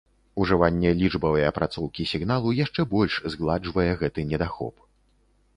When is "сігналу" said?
2.13-2.53